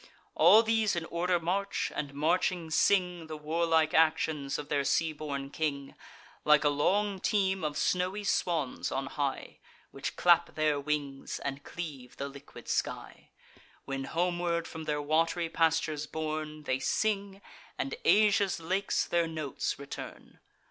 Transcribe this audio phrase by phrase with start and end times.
[0.33, 5.51] All these in order march, and marching sing The warlike actions of their sea born
[5.51, 5.93] king;
[6.43, 9.59] Like a long team of snowy swans on high,
[9.91, 13.29] Which clap their wings, and cleave the liquid sky,
[13.85, 17.39] When, homeward from their wat'ry pastures borne, They sing,
[17.77, 20.39] and Asia's lakes their notes return.